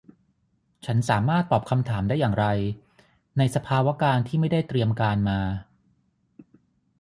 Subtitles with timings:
[0.85, 2.45] ฉันสามารถตอบคำถามได้อย่างไร
[3.37, 5.39] ในสภาวการณ์ที่ไม่ได้เตรียมการมา